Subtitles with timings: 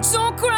[0.00, 0.57] Don't cry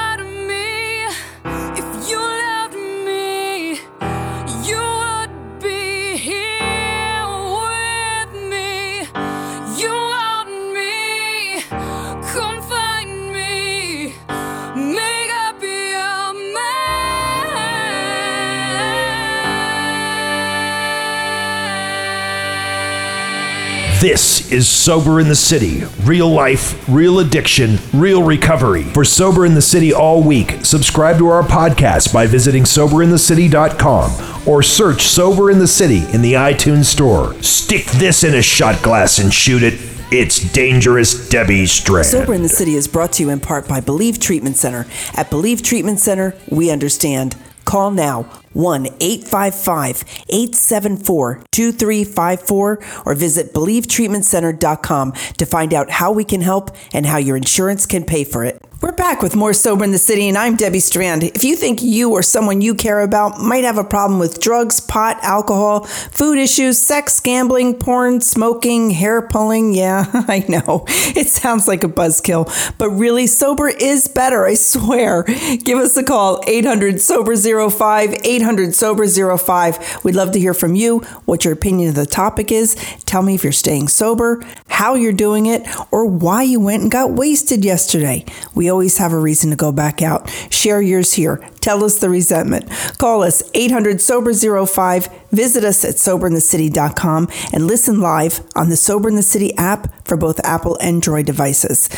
[24.51, 25.83] is Sober in the City.
[26.03, 28.85] Real life, real addiction, real recovery.
[28.85, 34.63] For Sober in the City all week, subscribe to our podcast by visiting soberinthecity.com or
[34.63, 37.35] search Sober in the City in the iTunes Store.
[37.43, 39.75] Stick this in a shot glass and shoot it.
[40.13, 42.07] It's Dangerous Debbie Strand.
[42.07, 44.87] Sober in the City is brought to you in part by Believe Treatment Center.
[45.15, 47.37] At Believe Treatment Center, we understand.
[47.71, 56.41] Call now 1 855 874 2354 or visit BelieveTreatmentCenter.com to find out how we can
[56.41, 58.61] help and how your insurance can pay for it.
[58.83, 61.23] We're back with more Sober in the City, and I'm Debbie Strand.
[61.23, 64.81] If you think you or someone you care about might have a problem with drugs,
[64.81, 70.87] pot, alcohol, food issues, sex, gambling, porn, smoking, hair pulling, yeah, I know.
[70.89, 75.25] It sounds like a buzzkill, but really, sober is better, I swear.
[75.25, 80.05] Give us a call, 800 Sober 05, 800 Sober 05.
[80.05, 82.77] We'd love to hear from you, what your opinion of the topic is.
[83.05, 86.91] Tell me if you're staying sober, how you're doing it, or why you went and
[86.91, 88.25] got wasted yesterday.
[88.55, 90.31] We always have a reason to go back out.
[90.51, 91.45] Share yours here.
[91.61, 92.71] Tell us the resentment.
[92.99, 95.09] Call us 800 Sober 05.
[95.31, 100.17] Visit us at soberinthecity.com and listen live on the Sober in the City app for
[100.17, 101.89] both Apple and Android devices.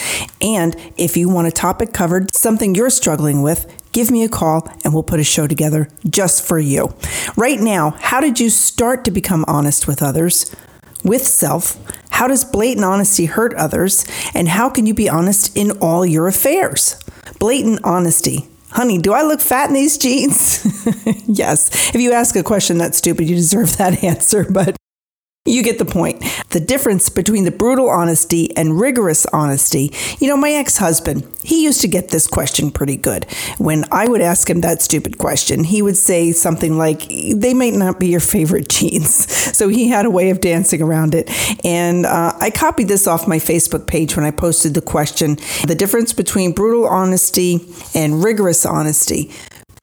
[0.40, 4.68] And if you want a topic covered, something you're struggling with, give me a call
[4.84, 6.94] and we'll put a show together just for you.
[7.36, 10.54] Right now, how did you start to become honest with others?
[11.02, 11.76] With self?
[12.22, 14.06] How does blatant honesty hurt others?
[14.32, 16.94] And how can you be honest in all your affairs?
[17.40, 18.46] Blatant honesty.
[18.70, 20.64] Honey, do I look fat in these jeans?
[21.26, 21.92] yes.
[21.92, 24.76] If you ask a question that's stupid, you deserve that answer, but
[25.44, 26.22] you get the point.
[26.50, 29.92] The difference between the brutal honesty and rigorous honesty.
[30.20, 33.24] You know, my ex husband, he used to get this question pretty good.
[33.58, 37.74] When I would ask him that stupid question, he would say something like, They might
[37.74, 39.12] not be your favorite jeans.
[39.56, 41.28] So he had a way of dancing around it.
[41.64, 45.74] And uh, I copied this off my Facebook page when I posted the question the
[45.74, 47.66] difference between brutal honesty
[47.96, 49.32] and rigorous honesty.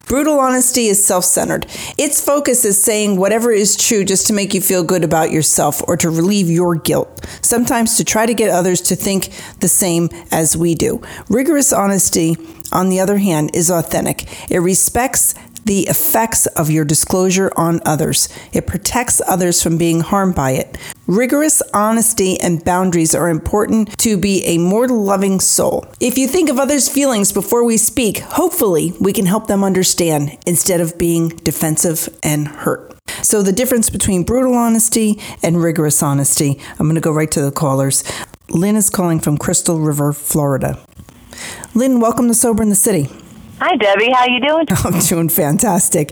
[0.10, 1.68] Brutal honesty is self centered.
[1.96, 5.84] Its focus is saying whatever is true just to make you feel good about yourself
[5.88, 10.10] or to relieve your guilt, sometimes to try to get others to think the same
[10.32, 11.00] as we do.
[11.30, 12.38] Rigorous honesty,
[12.72, 14.26] on the other hand, is authentic.
[14.50, 15.36] It respects
[15.70, 18.28] the effects of your disclosure on others.
[18.52, 20.80] It protects others from being harmed by it.
[21.06, 25.86] Rigorous honesty and boundaries are important to be a more loving soul.
[26.00, 30.40] If you think of others' feelings before we speak, hopefully we can help them understand
[30.48, 32.96] instead of being defensive and hurt.
[33.22, 37.44] So, the difference between brutal honesty and rigorous honesty, I'm going to go right to
[37.44, 38.04] the callers.
[38.50, 40.80] Lynn is calling from Crystal River, Florida.
[41.76, 43.08] Lynn, welcome to Sober in the City.
[43.62, 44.10] Hi, Debbie.
[44.10, 44.66] How you doing?
[44.86, 46.12] I'm doing fantastic.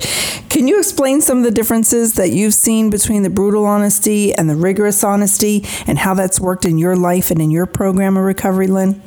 [0.50, 4.50] Can you explain some of the differences that you've seen between the brutal honesty and
[4.50, 8.24] the rigorous honesty and how that's worked in your life and in your program of
[8.26, 9.02] recovery, Lynn?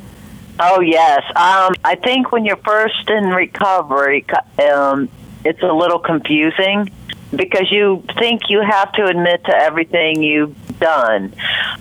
[0.59, 1.21] Oh, yes.
[1.35, 4.25] Um, I think when you're first in recovery,
[4.59, 5.07] um,
[5.45, 6.89] it's a little confusing
[7.35, 11.33] because you think you have to admit to everything you've done.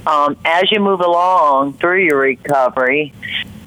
[0.07, 3.15] Um, as you move along through your recovery,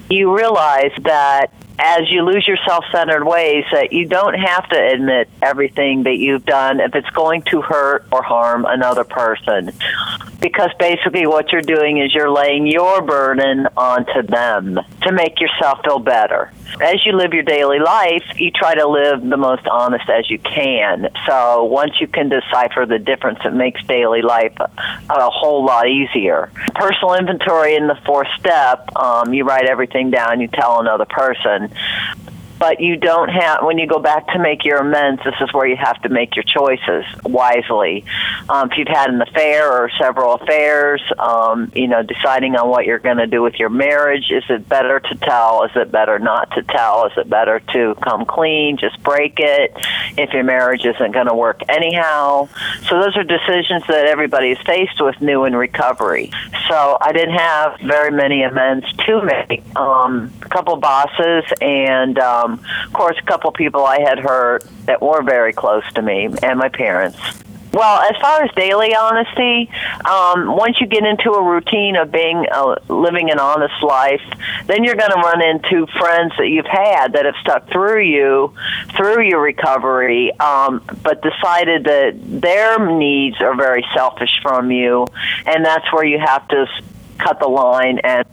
[0.08, 5.28] you realize that as you lose your self-centered ways that you don't have to admit
[5.42, 9.72] everything that you've done if it's going to hurt or harm another person
[10.44, 15.78] because basically what you're doing is you're laying your burden onto them to make yourself
[15.82, 16.52] feel better.
[16.82, 20.38] As you live your daily life you try to live the most honest as you
[20.38, 21.08] can.
[21.26, 24.70] So once you can decipher the difference it makes daily life a,
[25.08, 26.50] a whole lot easier.
[26.74, 31.72] Personal inventory in the fourth step um, you write everything down you tell another person
[32.64, 35.66] but you don't have when you go back to make your amends this is where
[35.66, 38.02] you have to make your choices wisely.
[38.48, 42.86] Um, if you've had an affair or several affairs um, you know deciding on what
[42.86, 46.18] you're going to do with your marriage is it better to tell is it better
[46.18, 48.78] not to tell is it better to come clean?
[48.78, 49.74] Just break it
[50.16, 52.48] if your marriage isn't going to work anyhow.
[52.88, 56.30] So those are decisions that everybody is faced with new in recovery.
[56.70, 59.76] So i didn't have very many amends to make.
[59.76, 65.00] Um, a couple bosses and um, of course, a couple people I had hurt that
[65.00, 67.18] were very close to me, and my parents.
[67.74, 69.68] Well, as far as daily honesty,
[70.08, 74.22] um, once you get into a routine of being uh, living an honest life,
[74.66, 78.54] then you're going to run into friends that you've had that have stuck through you
[78.96, 85.08] through your recovery, um, but decided that their needs are very selfish from you,
[85.44, 86.66] and that's where you have to
[87.18, 88.24] cut the line and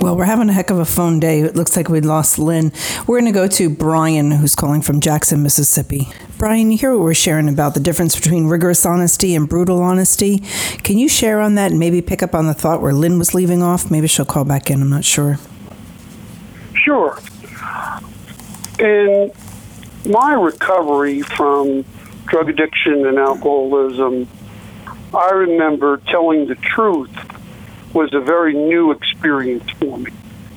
[0.00, 1.40] Well, we're having a heck of a phone day.
[1.40, 2.72] It looks like we lost Lynn.
[3.06, 6.08] We're going to go to Brian, who's calling from Jackson, Mississippi.
[6.38, 10.38] Brian, you hear what we're sharing about the difference between rigorous honesty and brutal honesty.
[10.82, 13.34] Can you share on that and maybe pick up on the thought where Lynn was
[13.34, 13.90] leaving off?
[13.90, 14.80] Maybe she'll call back in.
[14.80, 15.38] I'm not sure.
[16.74, 17.18] Sure.
[18.80, 19.30] In
[20.06, 21.84] my recovery from
[22.26, 24.26] drug addiction and alcoholism,
[25.14, 27.11] I remember telling the truth
[27.94, 30.10] was a very new experience for me.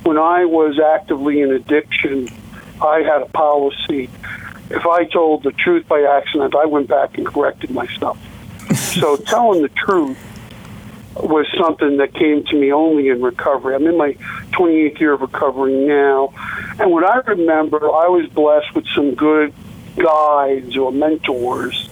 [0.03, 2.29] When I was actively in addiction,
[2.81, 4.09] I had a policy.
[4.69, 8.17] If I told the truth by accident, I went back and corrected myself.
[8.75, 10.17] so telling the truth
[11.15, 13.75] was something that came to me only in recovery.
[13.75, 14.13] I'm in my
[14.51, 16.33] 28th year of recovery now.
[16.77, 19.53] And what I remember, I was blessed with some good
[19.95, 21.89] guides or mentors.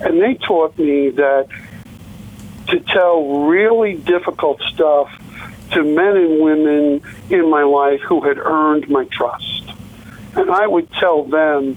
[0.00, 1.48] And they taught me that
[2.68, 5.10] to tell really difficult stuff
[5.72, 9.70] to men and women in my life who had earned my trust.
[10.34, 11.76] And I would tell them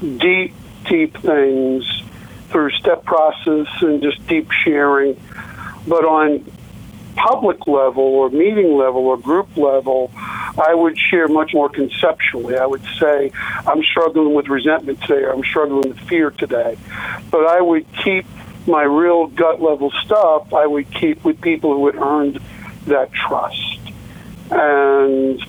[0.00, 0.54] deep,
[0.88, 2.02] deep things
[2.48, 5.20] through step process and just deep sharing.
[5.86, 6.44] But on
[7.16, 12.56] public level or meeting level or group level, I would share much more conceptually.
[12.56, 13.32] I would say,
[13.66, 16.76] I'm struggling with resentment today, or I'm struggling with fear today.
[17.30, 18.26] But I would keep
[18.66, 22.40] my real gut level stuff, I would keep with people who had earned
[22.86, 23.78] that trust.
[24.50, 25.40] And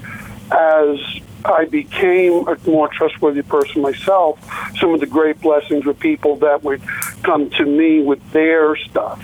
[0.52, 1.00] as
[1.46, 4.40] I became a more trustworthy person myself,
[4.80, 6.82] some of the great blessings were people that would
[7.24, 9.24] come to me with their stuff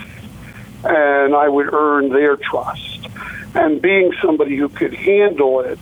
[0.84, 3.06] and I would earn their trust.
[3.54, 5.78] And being somebody who could handle it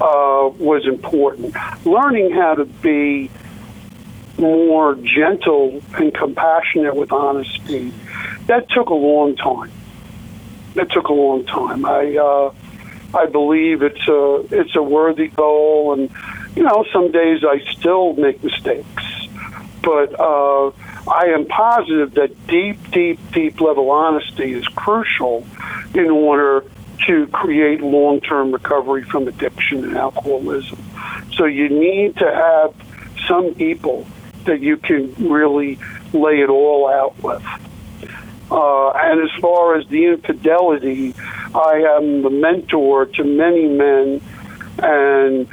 [0.00, 1.54] uh, was important.
[1.86, 3.30] Learning how to be
[4.38, 7.92] more gentle and compassionate with honesty,
[8.46, 9.70] that took a long time.
[10.74, 11.84] That took a long time.
[11.84, 12.52] I uh,
[13.16, 16.10] I believe it's a it's a worthy goal, and
[16.54, 19.04] you know some days I still make mistakes,
[19.82, 20.72] but uh,
[21.08, 25.46] I am positive that deep, deep, deep level honesty is crucial
[25.94, 26.64] in order
[27.06, 30.82] to create long term recovery from addiction and alcoholism.
[31.36, 32.74] So you need to have
[33.28, 34.06] some people
[34.46, 35.78] that you can really
[36.12, 37.44] lay it all out with.
[38.50, 41.14] Uh, and as far as the infidelity,
[41.54, 44.20] I am the mentor to many men,
[44.78, 45.48] and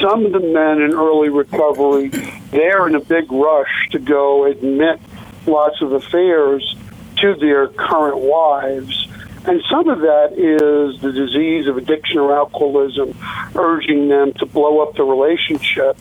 [0.00, 2.08] some of the men in early recovery,
[2.50, 5.00] they're in a big rush to go admit
[5.46, 6.76] lots of affairs
[7.16, 9.08] to their current wives.
[9.44, 13.16] And some of that is the disease of addiction or alcoholism
[13.54, 15.96] urging them to blow up the relationship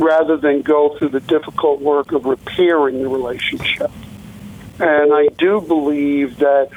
[0.00, 3.90] rather than go through the difficult work of repairing the relationship.
[4.80, 6.70] And I do believe that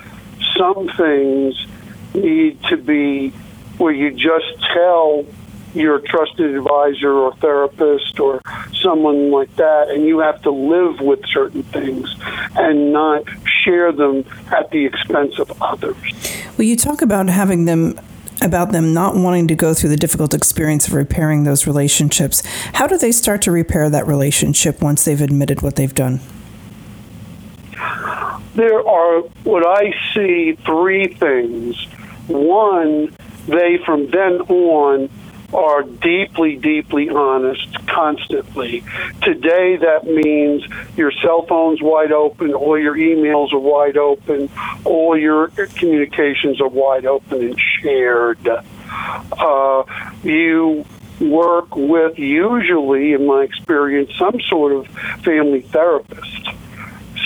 [0.57, 1.65] some things
[2.13, 3.29] need to be
[3.77, 5.25] where you just tell
[5.73, 8.41] your trusted advisor or therapist or
[8.81, 12.13] someone like that, and you have to live with certain things
[12.55, 13.23] and not
[13.63, 15.95] share them at the expense of others.
[16.57, 17.99] Well, you talk about having them
[18.43, 22.41] about them not wanting to go through the difficult experience of repairing those relationships.
[22.73, 26.19] How do they start to repair that relationship once they've admitted what they've done?
[28.55, 31.83] There are what I see three things.
[32.27, 33.15] One,
[33.47, 35.09] they from then on
[35.53, 38.83] are deeply, deeply honest constantly.
[39.21, 40.63] Today, that means
[40.97, 44.49] your cell phone's wide open, all your emails are wide open,
[44.83, 48.47] all your communications are wide open and shared.
[48.47, 49.83] Uh,
[50.23, 50.85] you
[51.19, 54.87] work with, usually, in my experience, some sort of
[55.23, 56.49] family therapist.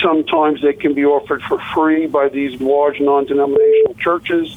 [0.02, 4.56] Sometimes they can be offered for free by these large non denominational churches.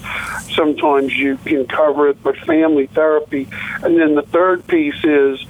[0.55, 3.47] Sometimes you can cover it, but family therapy.
[3.83, 5.45] And then the third piece is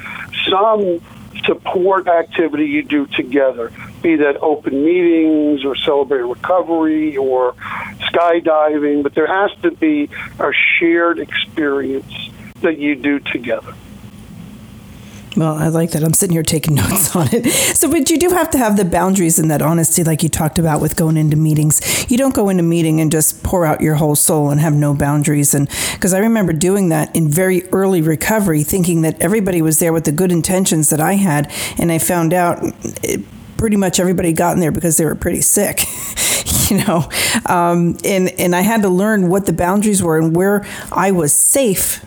[0.50, 1.02] some
[1.46, 7.54] support activity you do together, be that open meetings or celebrate recovery or
[8.12, 12.14] skydiving, but there has to be a shared experience
[12.62, 13.74] that you do together.
[15.38, 16.04] Well, I like that.
[16.04, 17.50] I'm sitting here taking notes on it.
[17.52, 20.60] So, but you do have to have the boundaries and that honesty, like you talked
[20.60, 22.10] about with going into meetings.
[22.12, 24.74] You don't go into a meeting and just pour out your whole soul and have
[24.74, 25.54] no boundaries.
[25.54, 29.94] And because I remember doing that in very early recovery, thinking that everybody was there
[29.94, 32.60] with the good intentions that I had, and I found out.
[33.04, 33.22] It,
[33.58, 35.86] pretty much everybody got in there because they were pretty sick.
[36.72, 37.08] you know,
[37.46, 41.32] um, and and I had to learn what the boundaries were and where I was
[41.32, 42.04] safe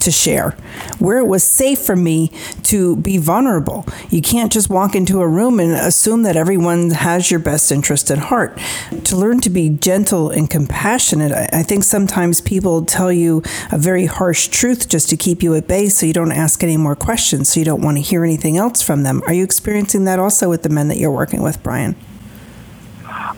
[0.00, 0.52] to share,
[0.98, 2.30] where it was safe for me
[2.64, 3.86] to be vulnerable.
[4.10, 8.10] You can't just walk into a room and assume that everyone has your best interest
[8.10, 8.58] at heart.
[9.04, 14.06] To learn to be gentle and compassionate, I, think sometimes people tell you a very
[14.06, 17.50] harsh truth just to keep you at bay so you don't ask any more questions,
[17.52, 19.22] so you don't want to hear anything else from them.
[19.26, 21.96] Are you experiencing that also with the men that you're working with, Brian?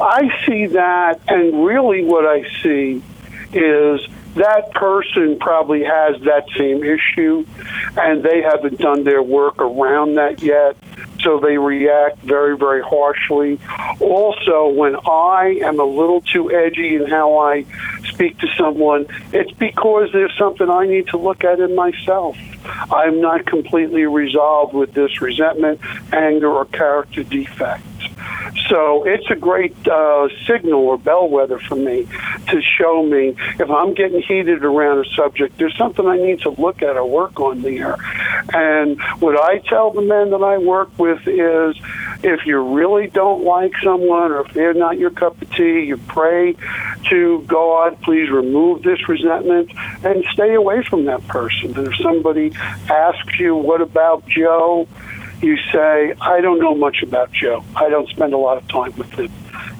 [0.00, 3.02] I see that, and really what I see
[3.52, 7.44] is that person probably has that same issue
[7.96, 10.76] and they haven't done their work around that yet
[11.22, 13.58] so they react very very harshly.
[14.00, 17.64] Also when i am a little too edgy in how i
[18.12, 22.36] speak to someone it's because there's something i need to look at in myself.
[22.90, 25.80] I'm not completely resolved with this resentment
[26.12, 27.84] anger or character defect.
[28.68, 32.06] So it's a great uh, signal or bellwether for me
[32.50, 36.50] to show me if I'm getting heated around a subject, there's something I need to
[36.50, 37.96] look at or work on there.
[38.52, 41.76] And what I tell the men that I work with is
[42.22, 45.96] if you really don't like someone or if they're not your cup of tea, you
[45.96, 46.56] pray
[47.08, 49.70] to God, please remove this resentment
[50.04, 51.76] and stay away from that person.
[51.76, 52.52] And if somebody
[52.88, 54.88] asks you, what about Joe?
[55.42, 57.64] you say, I don't know much about Joe.
[57.74, 59.32] I don't spend a lot of time with him.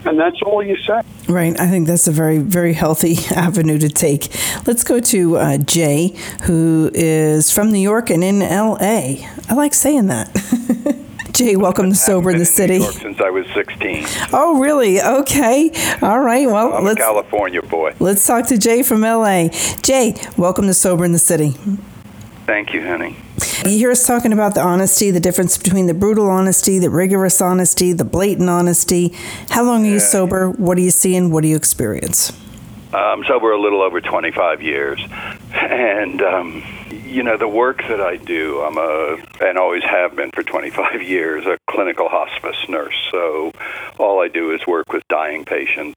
[0.05, 1.03] And that's all you say.
[1.29, 1.59] Right.
[1.61, 4.29] I think that's a very, very healthy avenue to take.
[4.67, 9.27] Let's go to uh, Jay, who is from New York and in LA.
[9.49, 10.35] I like saying that.
[11.33, 12.79] Jay, welcome to Sober in the City.
[12.79, 14.05] New York since I was 16.
[14.33, 15.01] Oh, really?
[15.01, 15.71] Okay.
[16.03, 16.47] All right.
[16.47, 17.95] Well, I'm let's a California boy.
[18.01, 19.49] let's talk to Jay from LA.
[19.83, 21.51] Jay, welcome to Sober in the City.
[22.47, 23.17] Thank you, honey.
[23.65, 27.41] You hear us talking about the honesty, the difference between the brutal honesty, the rigorous
[27.43, 29.13] honesty, the blatant honesty.
[29.51, 29.99] How long are you Yeah.
[29.99, 30.49] sober?
[30.49, 31.31] What are you seeing?
[31.31, 32.33] What do you experience?
[32.93, 35.01] I'm sober a little over 25 years,
[35.55, 36.63] and um,
[37.07, 38.61] you know the work that I do.
[38.63, 42.97] I'm a and always have been for 25 years a clinical hospice nurse.
[43.13, 43.53] So
[43.99, 45.95] all I do is work with dying patients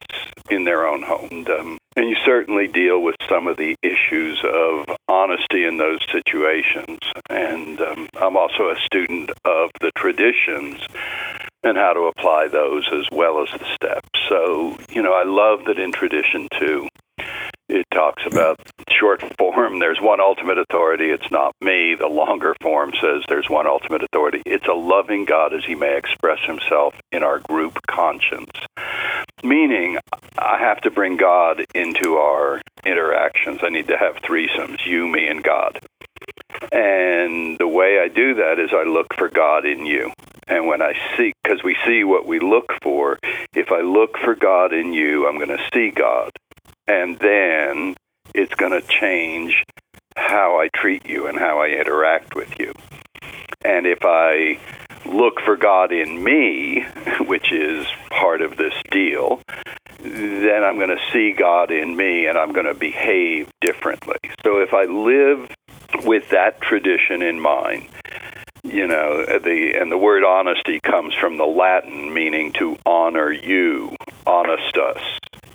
[0.51, 1.29] in their own home.
[1.31, 5.99] And, um, and you certainly deal with some of the issues of honesty in those
[6.11, 6.99] situations.
[7.29, 10.81] And um, I'm also a student of the traditions
[11.63, 14.09] and how to apply those as well as the steps.
[14.27, 16.89] So, you know, I love that in tradition too,
[17.69, 18.59] it talks about
[18.89, 21.95] short form, there's one ultimate authority, it's not me.
[21.97, 24.41] The longer form says there's one ultimate authority.
[24.45, 28.51] It's a loving God as he may express himself in our group conscience.
[29.43, 29.97] Meaning,
[30.43, 33.61] I have to bring God into our interactions.
[33.63, 35.79] I need to have threesomes, you, me, and God.
[36.71, 40.11] And the way I do that is I look for God in you.
[40.47, 43.19] And when I see, because we see what we look for,
[43.53, 46.31] if I look for God in you, I'm going to see God.
[46.87, 47.95] And then
[48.35, 49.63] it's going to change
[50.17, 52.73] how I treat you and how I interact with you.
[53.63, 54.59] And if I
[55.05, 56.85] look for God in me,
[57.21, 59.41] which is part of this deal,
[60.03, 64.19] then I'm going to see God in me and I'm going to behave differently.
[64.43, 65.49] So if I live
[66.05, 67.87] with that tradition in mind,
[68.63, 73.95] you know, the and the word honesty comes from the Latin meaning to honor you,
[74.25, 75.01] honestus,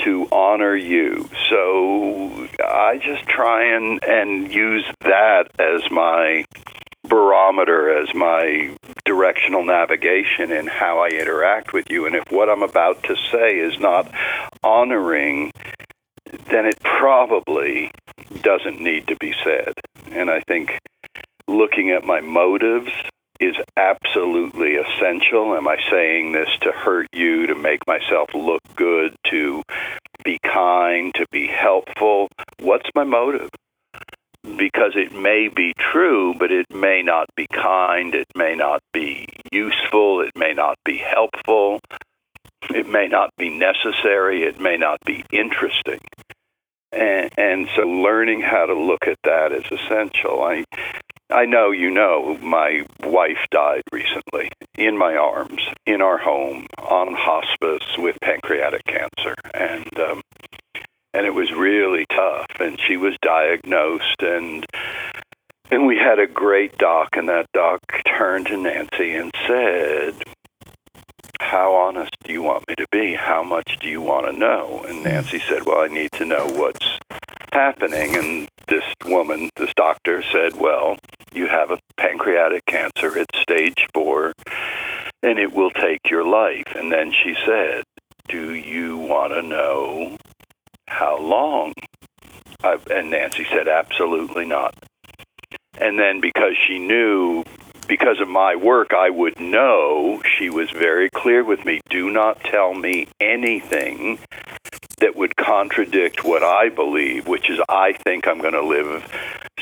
[0.04, 1.28] to honor you.
[1.48, 6.44] So I just try and and use that as my
[7.04, 8.76] barometer as my
[9.18, 12.06] directional navigation in how I interact with you.
[12.06, 14.08] And if what I'm about to say is not
[14.62, 15.50] honoring,
[16.50, 17.90] then it probably
[18.42, 19.74] doesn't need to be said.
[20.12, 20.78] And I think
[21.48, 22.92] looking at my motives
[23.40, 25.56] is absolutely essential.
[25.56, 29.62] Am I saying this to hurt you, to make myself look good, to
[30.24, 32.28] be kind, to be helpful?
[32.60, 33.50] What's my motive?
[34.56, 39.26] Because it may be true, but it may not be kind, it may not be
[39.52, 41.80] useful, it may not be helpful,
[42.70, 46.00] it may not be necessary, it may not be interesting.
[46.92, 50.42] And, and so learning how to look at that is essential.
[50.42, 50.64] I,
[51.30, 57.14] I know you know my wife died recently in my arms, in our home, on
[57.14, 59.34] hospice with pancreatic cancer.
[59.52, 60.22] And um,
[61.14, 64.64] and it was really tough and she was diagnosed and
[65.70, 70.14] and we had a great doc and that doc turned to Nancy and said
[71.40, 74.84] how honest do you want me to be how much do you want to know
[74.88, 75.48] and Nancy hmm.
[75.48, 76.98] said well I need to know what's
[77.52, 80.96] happening and this woman this doctor said well
[81.32, 84.32] you have a pancreatic cancer it's stage 4
[85.22, 86.74] and it will take your life.
[86.76, 87.84] And then she said,
[88.28, 90.16] Do you want to know
[90.88, 91.72] how long?
[92.90, 94.74] And Nancy said, Absolutely not.
[95.80, 97.44] And then because she knew,
[97.86, 102.40] because of my work, I would know, she was very clear with me do not
[102.40, 104.18] tell me anything
[104.98, 109.04] that would contradict what I believe, which is I think I'm going to live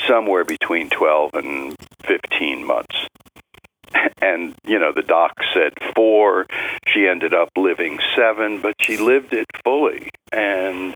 [0.08, 2.96] somewhere between 12 and 15 months.
[4.20, 6.46] And, you know, the doc said four.
[6.88, 10.08] She ended up living seven, but she lived it fully.
[10.32, 10.94] And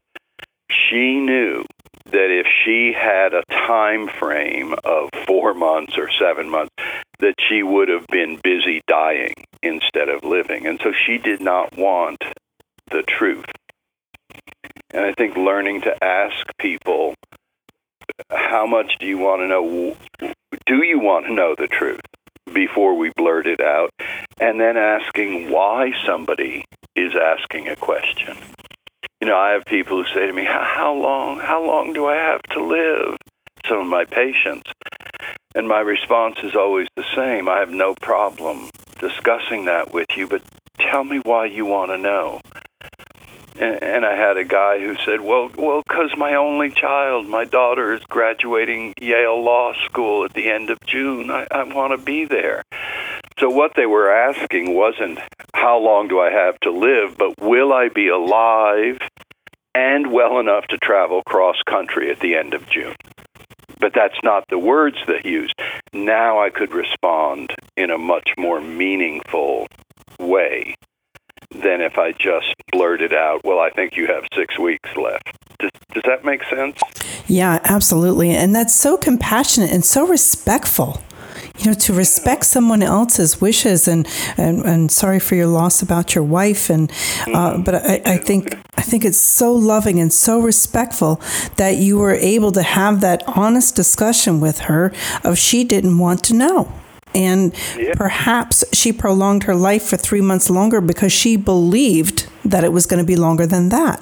[0.90, 1.64] she knew
[2.06, 6.75] that if she had a time frame of four months or seven months,
[7.20, 10.66] that she would have been busy dying instead of living.
[10.66, 12.23] And so she did not want
[12.90, 13.44] the truth.
[14.90, 17.14] And I think learning to ask people,
[18.28, 19.97] how much do you want to know?
[20.66, 22.00] Do you want to know the truth
[22.52, 23.90] before we blurt it out?
[24.40, 26.64] And then asking why somebody
[26.97, 28.37] is asking a question.
[29.21, 31.41] You know, I have people who say to me, "How long?
[31.41, 33.19] How long do I have to live?"
[33.69, 34.73] Some of my patients,
[35.55, 40.27] and my response is always the same: I have no problem discussing that with you,
[40.27, 40.43] but
[40.79, 42.41] tell me why you want to know.
[43.59, 47.45] And, and I had a guy who said, "Well, well, because my only child, my
[47.45, 51.31] daughter, is graduating Yale Law School at the end of June.
[51.31, 52.62] I, I want to be there."
[53.40, 55.18] So what they were asking wasn't
[55.54, 58.99] how long do I have to live, but will I be alive
[59.75, 62.94] and well enough to travel cross country at the end of June?
[63.78, 65.54] But that's not the words they used.
[65.94, 69.68] Now I could respond in a much more meaningful
[70.18, 70.75] way
[71.50, 75.35] than if I just blurted out, well, I think you have six weeks left.
[75.59, 76.78] Does, does that make sense?
[77.26, 78.32] Yeah, absolutely.
[78.32, 81.02] And that's so compassionate and so respectful
[81.61, 86.14] you know to respect someone else's wishes and and, and sorry for your loss about
[86.14, 86.71] your wife.
[86.71, 86.90] And
[87.26, 91.21] uh, but I, I think I think it's so loving and so respectful
[91.57, 94.93] that you were able to have that honest discussion with her
[95.25, 96.73] of she didn't want to know.
[97.14, 97.95] And Yeah.
[97.97, 102.87] perhaps she prolonged her life for three months longer because she believed that it was
[102.87, 104.01] going to be longer than that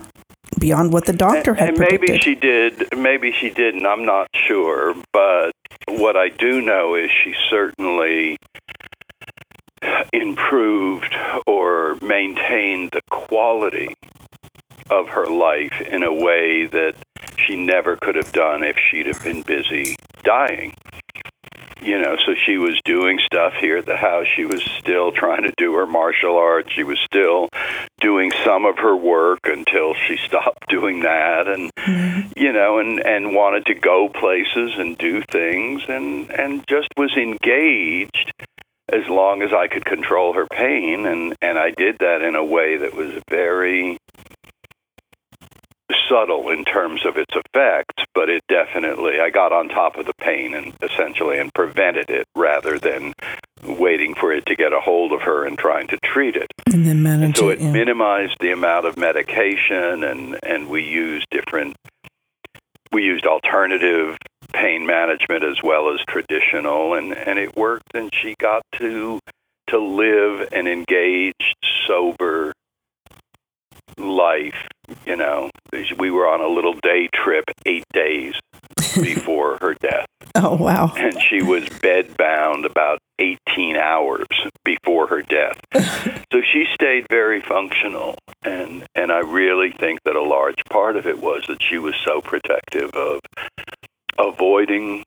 [0.58, 2.22] beyond what the doctor had and maybe predicted.
[2.22, 5.52] she did maybe she didn't i'm not sure but
[5.88, 8.36] what i do know is she certainly
[10.12, 11.14] improved
[11.46, 13.94] or maintained the quality
[14.90, 16.94] of her life in a way that
[17.36, 19.94] she never could have done if she'd have been busy
[20.24, 20.74] dying
[21.80, 24.26] you know, so she was doing stuff here at the house.
[24.34, 26.72] She was still trying to do her martial arts.
[26.72, 27.48] She was still
[28.00, 32.32] doing some of her work until she stopped doing that and mm-hmm.
[32.36, 37.16] you know, and and wanted to go places and do things and and just was
[37.16, 38.32] engaged
[38.90, 42.44] as long as I could control her pain and and I did that in a
[42.44, 43.98] way that was very
[46.08, 50.14] subtle in terms of its effects, but it definitely I got on top of the
[50.14, 53.12] pain and essentially and prevented it rather than
[53.64, 56.48] waiting for it to get a hold of her and trying to treat it.
[56.72, 57.72] and then manage So it, it yeah.
[57.72, 61.76] minimized the amount of medication and and we used different
[62.92, 64.16] we used alternative
[64.52, 69.20] pain management as well as traditional and and it worked and she got to
[69.68, 72.52] to live an engaged sober
[73.98, 74.66] life
[75.04, 75.50] you know
[75.98, 78.34] we were on a little day trip 8 days
[79.02, 80.06] before her death.
[80.34, 80.92] Oh wow.
[80.96, 84.26] And she was bedbound about 18 hours
[84.64, 85.58] before her death.
[86.32, 91.06] so she stayed very functional, and and I really think that a large part of
[91.06, 93.20] it was that she was so protective of
[94.16, 95.02] avoiding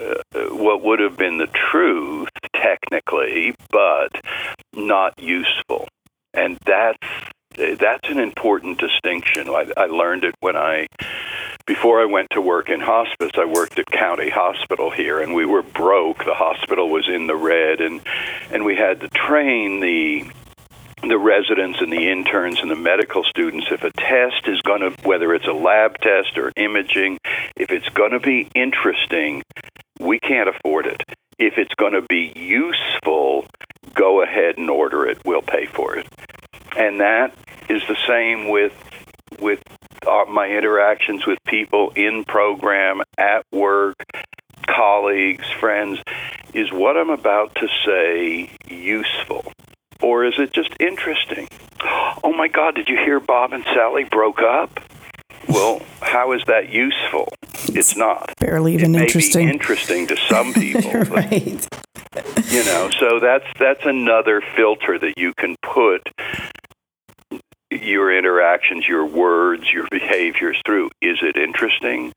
[0.00, 0.14] uh,
[0.50, 4.10] what would have been the truth technically, but
[4.72, 5.86] not useful,
[6.32, 7.06] and that's
[7.56, 9.48] that's an important distinction.
[9.48, 10.86] I, I learned it when I
[11.66, 15.46] before I went to work in hospice, I worked at County Hospital here, and we
[15.46, 16.18] were broke.
[16.18, 18.00] The hospital was in the red, and
[18.50, 20.30] and we had to train the
[21.08, 24.90] the residents and the interns and the medical students if a test is going to
[25.06, 27.18] whether it's a lab test or imaging
[27.56, 29.42] if it's going to be interesting
[30.00, 31.02] we can't afford it
[31.38, 33.44] if it's going to be useful
[33.92, 36.06] go ahead and order it we'll pay for it
[36.76, 37.34] and that
[37.68, 38.72] is the same with
[39.40, 39.60] with
[40.06, 43.96] uh, my interactions with people in program at work
[44.66, 46.00] colleagues friends.
[46.52, 49.52] Is what i'm about to say useful?
[50.02, 51.48] Or is it just interesting?
[52.22, 54.80] Oh my god did you hear bob and sally broke up?
[55.48, 57.28] Well how is that useful?
[57.68, 58.32] It's not.
[58.38, 59.46] Barely even it may interesting.
[59.46, 61.68] be interesting to some people but right.
[62.46, 66.02] you know, so that's that's another filter that you can put
[68.70, 70.90] your your words, your behaviors through.
[71.00, 72.12] Is it interesting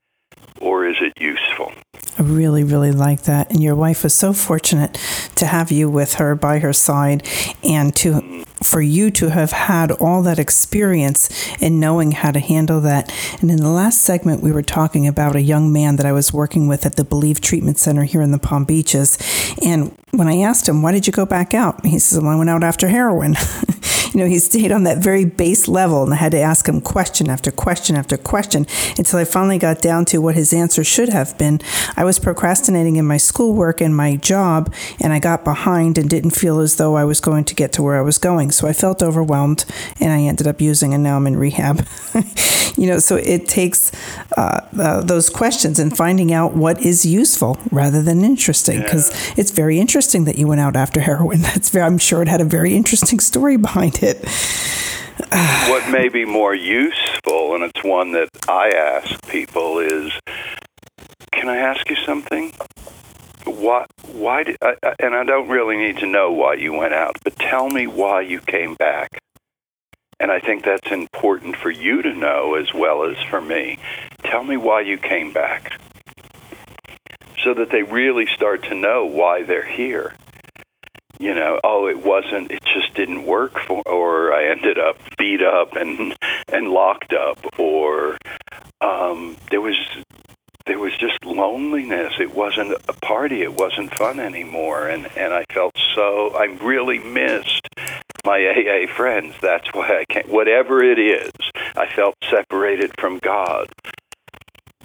[0.60, 1.72] or is it useful?
[2.18, 3.50] I really, really like that.
[3.50, 4.94] And your wife was so fortunate
[5.36, 7.26] to have you with her by her side
[7.62, 11.30] and to for you to have had all that experience
[11.60, 13.12] in knowing how to handle that.
[13.40, 16.32] And in the last segment, we were talking about a young man that I was
[16.32, 19.16] working with at the Believe Treatment Center here in the Palm Beaches.
[19.62, 21.86] And when I asked him, why did you go back out?
[21.86, 23.36] He says, well, I went out after heroin.
[24.12, 26.80] you know, he stayed on that very base level and I had to ask him
[26.80, 28.66] question after question after question
[28.96, 31.60] until I finally got down to what his answer should have been.
[31.96, 36.30] I was procrastinating in my schoolwork and my job and I got behind and didn't
[36.30, 38.50] feel as though I was going to get to where I was going.
[38.50, 39.64] So I felt overwhelmed
[40.00, 41.86] and I ended up using and now I'm in rehab.
[42.76, 43.92] you know, so it takes
[44.36, 49.34] uh, uh, those questions and finding out what is useful rather than interesting because yeah.
[49.38, 51.40] it's very interesting that you went out after heroin.
[51.48, 54.18] That's very, I'm sure it had a very interesting story behind it.
[55.68, 60.12] what may be more useful, and it's one that I ask people, is
[61.32, 62.52] can I ask you something?
[63.44, 63.86] Why?
[64.12, 64.56] Why did?
[64.62, 67.86] I, and I don't really need to know why you went out, but tell me
[67.86, 69.18] why you came back.
[70.20, 73.78] And I think that's important for you to know as well as for me.
[74.24, 75.80] Tell me why you came back,
[77.42, 80.14] so that they really start to know why they're here
[81.18, 85.42] you know, oh, it wasn't, it just didn't work for, or I ended up beat
[85.42, 86.16] up and
[86.52, 88.18] and locked up, or
[88.80, 89.76] um, there was
[90.66, 92.14] there was just loneliness.
[92.20, 93.42] It wasn't a party.
[93.42, 96.30] It wasn't fun anymore, and and I felt so.
[96.36, 97.68] I really missed
[98.24, 99.34] my AA friends.
[99.40, 100.28] That's why I can't.
[100.28, 101.32] Whatever it is,
[101.74, 103.68] I felt separated from God.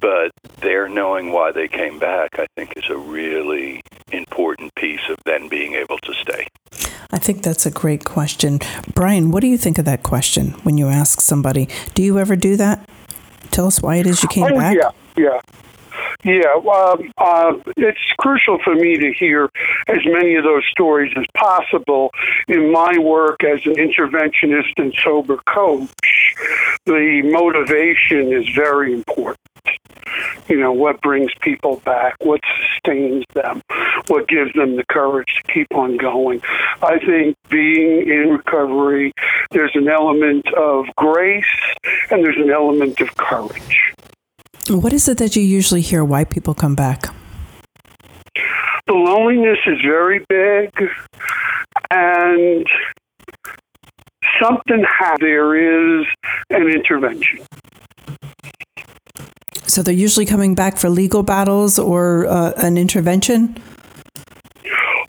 [0.04, 3.80] But their knowing why they came back, I think, is a really
[4.12, 6.46] important piece of then being able to stay.
[7.10, 8.60] I think that's a great question.
[8.92, 11.70] Brian, what do you think of that question when you ask somebody?
[11.94, 12.86] Do you ever do that?
[13.50, 14.76] Tell us why it is you came oh, back.
[14.76, 15.40] Yeah, yeah.
[16.24, 19.50] Yeah, um, uh, it's crucial for me to hear
[19.88, 22.10] as many of those stories as possible
[22.48, 26.34] in my work as an interventionist and sober coach.
[26.86, 29.40] The motivation is very important.
[30.48, 33.62] You know, what brings people back, what sustains them,
[34.08, 36.40] what gives them the courage to keep on going.
[36.82, 39.12] I think being in recovery,
[39.50, 41.44] there's an element of grace
[42.10, 43.94] and there's an element of courage.
[44.68, 47.14] What is it that you usually hear why people come back?
[48.86, 50.70] The loneliness is very big,
[51.90, 52.66] and
[54.40, 56.06] something ha- there is
[56.50, 57.40] an intervention.
[59.66, 63.56] So they're usually coming back for legal battles or uh, an intervention.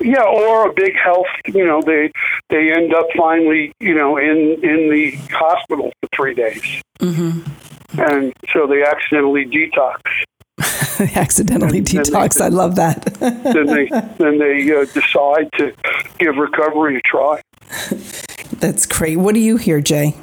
[0.01, 1.27] Yeah, or a big health.
[1.47, 2.11] You know, they
[2.49, 7.39] they end up finally, you know, in in the hospital for three days, mm-hmm.
[7.99, 9.99] And so they accidentally detox.
[10.97, 12.37] They accidentally and, detox.
[12.37, 13.05] They, I love that.
[13.19, 15.73] then they then they uh, decide to
[16.19, 17.41] give recovery a try.
[18.59, 19.17] That's great.
[19.17, 20.15] What do you hear, Jay?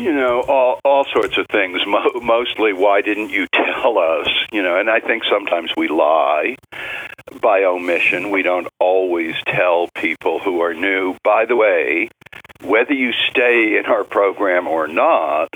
[0.00, 1.78] You know, all all sorts of things.
[1.86, 4.28] Mo- mostly, why didn't you tell us?
[4.50, 6.56] You know, and I think sometimes we lie
[7.42, 8.30] by omission.
[8.30, 11.16] We don't always tell people who are new.
[11.22, 12.08] By the way,
[12.62, 15.50] whether you stay in our program or not,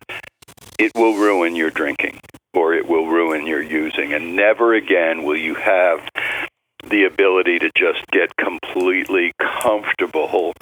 [0.79, 2.21] it will ruin your drinking
[2.53, 6.07] or it will ruin your using, and never again will you have
[6.91, 10.53] the ability to just get completely comfortable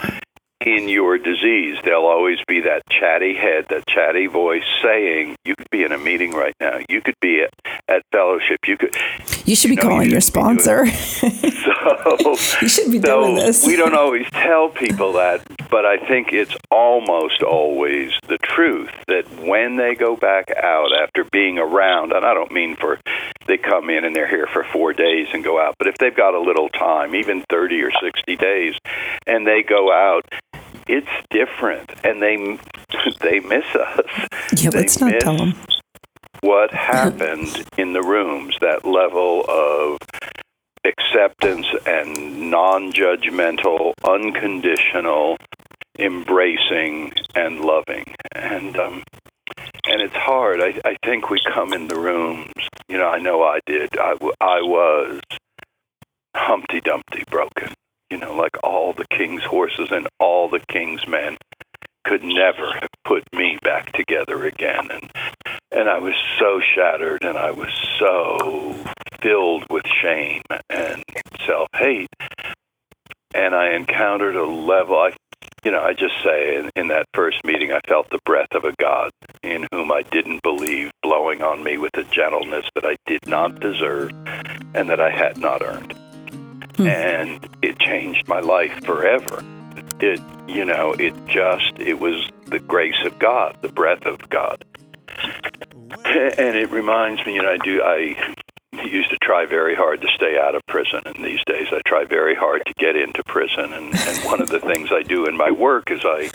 [0.66, 1.78] in your disease.
[1.84, 5.98] There'll always be that chatty head, that chatty voice saying, "You could be in a
[5.98, 6.80] meeting right now.
[6.88, 7.52] You could be at,
[7.88, 8.60] at fellowship.
[8.66, 8.96] You could.
[9.52, 10.86] You should be know, calling you your sponsor.
[10.86, 11.28] so
[12.62, 13.66] you should be so doing this.
[13.66, 19.28] we don't always tell people that, but I think it's almost always the truth that
[19.42, 22.98] when they go back out after being around, and I don't mean for
[23.46, 26.16] they come in and they're here for four days and go out, but if they've
[26.16, 28.74] got a little time, even thirty or sixty days,
[29.26, 30.24] and they go out
[30.86, 32.36] it's different, and they
[33.20, 34.00] they miss us.
[34.56, 35.54] Yeah, they let's not tell them
[36.42, 38.56] what happened in the rooms.
[38.60, 39.98] That level of
[40.84, 45.38] acceptance and non-judgmental, unconditional,
[45.98, 49.02] embracing and loving, and um,
[49.86, 50.60] and it's hard.
[50.60, 52.52] I, I think we come in the rooms.
[52.88, 53.96] You know, I know I did.
[53.98, 55.20] I, I was
[56.34, 57.72] Humpty Dumpty broken
[58.12, 61.38] you know, like all the king's horses and all the king's men
[62.04, 65.10] could never have put me back together again and
[65.72, 68.74] and I was so shattered and I was so
[69.22, 71.02] filled with shame and
[71.46, 72.08] self hate.
[73.34, 75.14] And I encountered a level, I,
[75.64, 78.64] you know, I just say in, in that first meeting, I felt the breath of
[78.64, 79.10] a God
[79.42, 83.60] in whom I didn't believe, blowing on me with a gentleness that I did not
[83.60, 84.10] deserve
[84.74, 85.94] and that I had not earned.
[86.76, 86.86] Hmm.
[86.86, 89.42] And it changed my life forever.
[90.02, 94.64] It, you know, it just, it was the grace of God, the breath of God.
[96.04, 98.34] And it reminds me, you know, I do, I
[98.84, 102.04] used to try very hard to stay out of prison, and these days I try
[102.04, 103.72] very hard to get into prison.
[103.72, 106.30] And, and one of the things I do in my work is I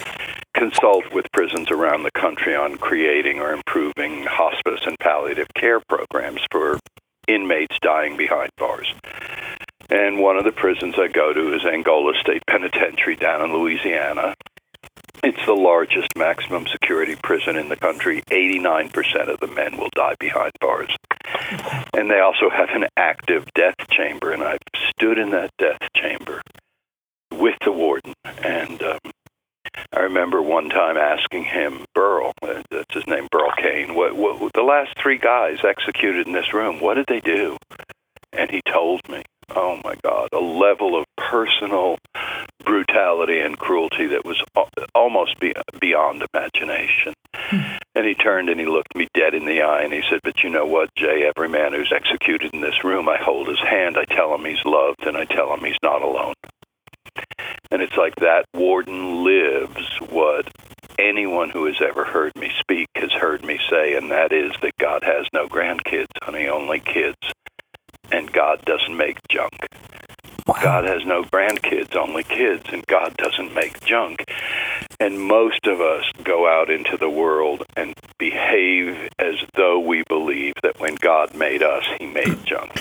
[0.54, 6.42] consult with prisons around the country on creating or improving hospice and palliative care programs
[6.52, 6.80] for
[7.28, 8.94] inmates dying behind bars.
[9.90, 14.36] And one of the prisons I go to is Angola State Penitentiary down in Louisiana.
[15.24, 18.22] It's the largest maximum security prison in the country.
[18.30, 20.96] 89% of the men will die behind bars.
[21.94, 26.42] And they also have an active death chamber, and I've stood in that death chamber
[27.32, 28.14] with the warden.
[28.26, 29.00] And um,
[29.94, 34.52] I remember one time asking him, Burl, uh, that's his name, Burl Cain, what, what,
[34.54, 37.58] the last three guys executed in this room, what did they do?
[38.34, 39.24] And he told me,
[39.56, 41.98] oh my God, a level of personal
[42.64, 44.42] brutality and cruelty that was
[44.94, 47.14] almost be, beyond imagination.
[47.34, 47.78] Hmm.
[47.96, 50.44] And he turned and he looked me dead in the eye and he said, But
[50.44, 51.24] you know what, Jay?
[51.36, 54.64] Every man who's executed in this room, I hold his hand, I tell him he's
[54.66, 56.34] loved, and I tell him he's not alone.
[57.72, 60.48] And it's like that warden lives what
[61.00, 64.78] anyone who has ever heard me speak has heard me say, and that is that
[64.80, 67.18] God has no grandkids, honey, only kids.
[68.12, 69.54] And God doesn't make junk.
[70.48, 70.56] Wow.
[70.64, 74.24] God has no grandkids, only kids, and God doesn't make junk.
[75.00, 80.54] And most of us go out into the world and behave as though we believe
[80.64, 82.72] that when God made us, He made junk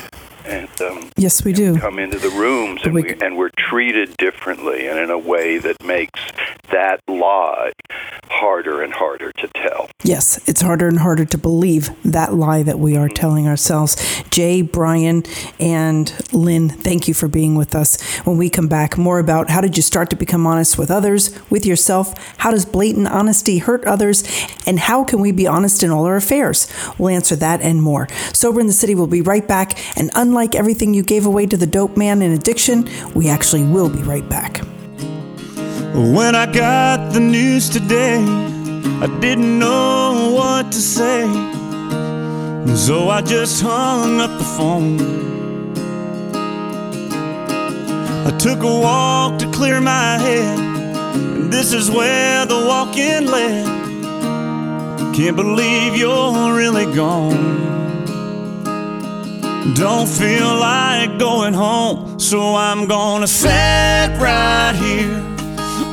[0.46, 4.16] and um, yes, we do come into the rooms, and, we, we, and we're treated
[4.16, 6.20] differently, and in a way that makes
[6.70, 7.72] that lie
[8.28, 9.88] harder and harder to tell.
[10.02, 13.14] Yes, it's harder and harder to believe that lie that we are mm-hmm.
[13.14, 13.96] telling ourselves.
[14.30, 15.22] Jay, Brian,
[15.59, 18.00] and Lynn, thank you for being with us.
[18.20, 21.37] When we come back, more about how did you start to become honest with others,
[21.50, 22.14] with yourself?
[22.38, 24.24] How does blatant honesty hurt others?
[24.66, 26.70] And how can we be honest in all our affairs?
[26.98, 28.09] We'll answer that and more.
[28.32, 31.46] Sober in the City will be right back, and unlike unlike everything you gave away
[31.46, 34.59] to the dope man in addiction, we actually will be right back.
[35.94, 38.18] When I got the news today,
[39.01, 41.22] I didn't know what to say.
[42.77, 45.01] So I just hung up the phone.
[48.27, 53.25] I took a walk to clear my head, and this is where the walk in
[53.25, 53.64] led.
[55.16, 57.86] Can't believe you're really gone.
[59.74, 65.36] Don't feel like going home, so I'm gonna sit right here.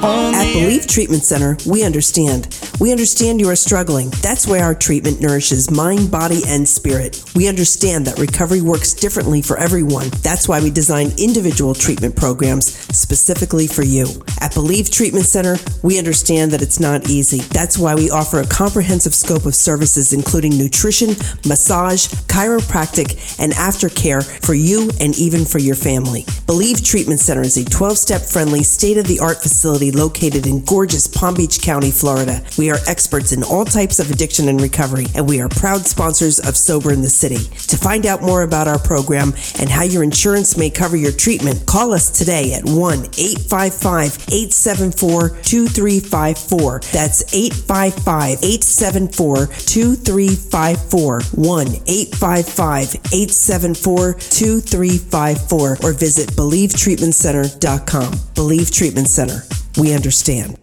[0.04, 4.10] At Believe Treatment Center, we understand we understand you are struggling.
[4.22, 7.24] That's why our treatment nourishes mind, body, and spirit.
[7.34, 10.10] We understand that recovery works differently for everyone.
[10.22, 14.08] That's why we design individual treatment programs specifically for you.
[14.42, 17.40] At Believe Treatment Center, we understand that it's not easy.
[17.54, 21.10] That's why we offer a comprehensive scope of services including nutrition,
[21.48, 26.26] massage, chiropractic, and aftercare for you and even for your family.
[26.48, 30.64] Believe Treatment Center is a 12 step friendly, state of the art facility located in
[30.66, 32.44] gorgeous Palm Beach County, Florida.
[32.58, 36.40] We are experts in all types of addiction and recovery, and we are proud sponsors
[36.40, 37.44] of Sober in the City.
[37.68, 41.66] To find out more about our program and how your insurance may cover your treatment,
[41.66, 42.74] call us today at 1
[43.18, 46.80] 855 874 2354.
[46.92, 51.22] That's 855 874 2354.
[51.22, 55.78] 1 855 874 2354.
[55.84, 58.20] Or visit BelieveTreatmentCenter.com.
[58.36, 59.44] Believe Treatment Center.
[59.78, 60.60] We understand.